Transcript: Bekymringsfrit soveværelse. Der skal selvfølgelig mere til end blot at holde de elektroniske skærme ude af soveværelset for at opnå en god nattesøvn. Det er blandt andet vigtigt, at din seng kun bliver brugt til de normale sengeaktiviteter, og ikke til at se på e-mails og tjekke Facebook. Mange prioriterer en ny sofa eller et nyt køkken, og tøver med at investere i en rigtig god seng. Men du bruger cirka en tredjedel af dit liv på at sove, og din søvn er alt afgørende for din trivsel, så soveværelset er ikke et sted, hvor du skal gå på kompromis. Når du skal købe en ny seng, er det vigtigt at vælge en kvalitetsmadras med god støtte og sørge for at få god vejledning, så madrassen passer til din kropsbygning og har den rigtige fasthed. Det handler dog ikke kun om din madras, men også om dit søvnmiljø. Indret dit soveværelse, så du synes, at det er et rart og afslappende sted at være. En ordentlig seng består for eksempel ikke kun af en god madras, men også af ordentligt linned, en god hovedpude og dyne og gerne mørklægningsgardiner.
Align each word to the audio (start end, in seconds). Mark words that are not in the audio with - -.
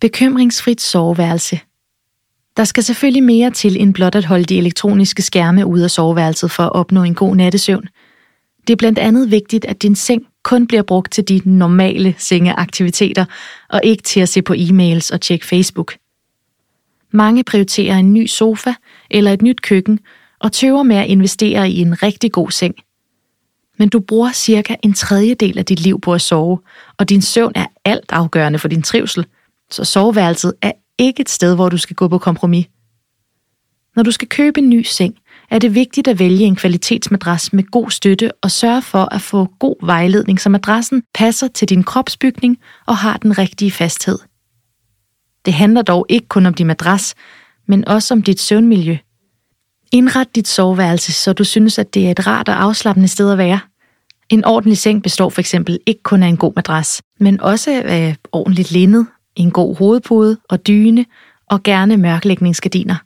Bekymringsfrit 0.00 0.80
soveværelse. 0.80 1.60
Der 2.56 2.64
skal 2.64 2.82
selvfølgelig 2.82 3.22
mere 3.22 3.50
til 3.50 3.80
end 3.80 3.94
blot 3.94 4.14
at 4.14 4.24
holde 4.24 4.44
de 4.44 4.58
elektroniske 4.58 5.22
skærme 5.22 5.66
ude 5.66 5.84
af 5.84 5.90
soveværelset 5.90 6.50
for 6.50 6.62
at 6.62 6.72
opnå 6.72 7.02
en 7.02 7.14
god 7.14 7.36
nattesøvn. 7.36 7.88
Det 8.66 8.72
er 8.72 8.76
blandt 8.76 8.98
andet 8.98 9.30
vigtigt, 9.30 9.64
at 9.64 9.82
din 9.82 9.94
seng 9.94 10.26
kun 10.42 10.66
bliver 10.66 10.82
brugt 10.82 11.12
til 11.12 11.28
de 11.28 11.40
normale 11.44 12.14
sengeaktiviteter, 12.18 13.24
og 13.70 13.80
ikke 13.84 14.02
til 14.02 14.20
at 14.20 14.28
se 14.28 14.42
på 14.42 14.52
e-mails 14.52 15.10
og 15.12 15.20
tjekke 15.20 15.46
Facebook. 15.46 15.94
Mange 17.10 17.44
prioriterer 17.44 17.96
en 17.96 18.12
ny 18.12 18.26
sofa 18.26 18.74
eller 19.10 19.32
et 19.32 19.42
nyt 19.42 19.62
køkken, 19.62 19.98
og 20.40 20.52
tøver 20.52 20.82
med 20.82 20.96
at 20.96 21.06
investere 21.06 21.70
i 21.70 21.80
en 21.80 22.02
rigtig 22.02 22.32
god 22.32 22.50
seng. 22.50 22.74
Men 23.78 23.88
du 23.88 24.00
bruger 24.00 24.32
cirka 24.32 24.74
en 24.82 24.92
tredjedel 24.92 25.58
af 25.58 25.64
dit 25.64 25.80
liv 25.80 26.00
på 26.00 26.14
at 26.14 26.20
sove, 26.20 26.58
og 26.98 27.08
din 27.08 27.22
søvn 27.22 27.52
er 27.54 27.66
alt 27.84 28.12
afgørende 28.12 28.58
for 28.58 28.68
din 28.68 28.82
trivsel, 28.82 29.26
så 29.70 29.84
soveværelset 29.84 30.54
er 30.62 30.72
ikke 30.98 31.20
et 31.20 31.28
sted, 31.28 31.54
hvor 31.54 31.68
du 31.68 31.78
skal 31.78 31.96
gå 31.96 32.08
på 32.08 32.18
kompromis. 32.18 32.66
Når 33.96 34.02
du 34.02 34.10
skal 34.10 34.28
købe 34.28 34.60
en 34.60 34.68
ny 34.68 34.82
seng, 34.82 35.14
er 35.50 35.58
det 35.58 35.74
vigtigt 35.74 36.08
at 36.08 36.18
vælge 36.18 36.44
en 36.44 36.56
kvalitetsmadras 36.56 37.52
med 37.52 37.64
god 37.64 37.90
støtte 37.90 38.32
og 38.42 38.50
sørge 38.50 38.82
for 38.82 39.14
at 39.14 39.20
få 39.20 39.48
god 39.58 39.86
vejledning, 39.86 40.40
så 40.40 40.48
madrassen 40.48 41.02
passer 41.14 41.48
til 41.48 41.68
din 41.68 41.84
kropsbygning 41.84 42.58
og 42.86 42.96
har 42.96 43.16
den 43.16 43.38
rigtige 43.38 43.70
fasthed. 43.70 44.18
Det 45.44 45.54
handler 45.54 45.82
dog 45.82 46.06
ikke 46.08 46.28
kun 46.28 46.46
om 46.46 46.54
din 46.54 46.66
madras, 46.66 47.14
men 47.66 47.88
også 47.88 48.14
om 48.14 48.22
dit 48.22 48.40
søvnmiljø. 48.40 48.96
Indret 49.92 50.34
dit 50.34 50.48
soveværelse, 50.48 51.12
så 51.12 51.32
du 51.32 51.44
synes, 51.44 51.78
at 51.78 51.94
det 51.94 52.06
er 52.06 52.10
et 52.10 52.26
rart 52.26 52.48
og 52.48 52.62
afslappende 52.62 53.08
sted 53.08 53.32
at 53.32 53.38
være. 53.38 53.60
En 54.28 54.44
ordentlig 54.44 54.78
seng 54.78 55.02
består 55.02 55.30
for 55.30 55.40
eksempel 55.40 55.78
ikke 55.86 56.02
kun 56.02 56.22
af 56.22 56.28
en 56.28 56.36
god 56.36 56.52
madras, 56.56 57.02
men 57.20 57.40
også 57.40 57.82
af 57.84 58.16
ordentligt 58.32 58.70
linned, 58.70 59.04
en 59.36 59.50
god 59.50 59.76
hovedpude 59.76 60.38
og 60.48 60.66
dyne 60.66 61.04
og 61.50 61.62
gerne 61.62 61.96
mørklægningsgardiner. 61.96 62.96